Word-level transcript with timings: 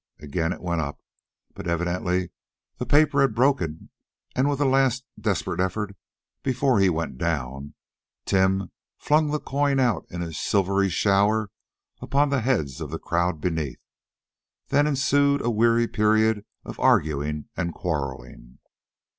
Again 0.19 0.51
it 0.51 0.63
went 0.63 0.81
up. 0.81 0.99
But 1.53 1.67
evidently 1.67 2.31
the 2.79 2.87
paper 2.87 3.21
had 3.21 3.35
broken, 3.35 3.91
and 4.35 4.49
with 4.49 4.59
a 4.59 4.65
last 4.65 5.05
desperate 5.19 5.59
effort, 5.59 5.95
before 6.41 6.79
he 6.79 6.89
went 6.89 7.19
down, 7.19 7.75
Tim 8.25 8.71
flung 8.97 9.29
the 9.29 9.39
coin 9.39 9.79
out 9.79 10.07
in 10.09 10.23
a 10.23 10.33
silvery 10.33 10.89
shower 10.89 11.51
upon 12.01 12.29
the 12.29 12.41
heads 12.41 12.81
of 12.81 12.89
the 12.89 12.97
crowd 12.97 13.39
beneath. 13.39 13.83
Then 14.69 14.87
ensued 14.87 15.39
a 15.45 15.51
weary 15.51 15.87
period 15.87 16.45
of 16.65 16.79
arguing 16.79 17.49
and 17.55 17.71
quarreling. 17.71 18.57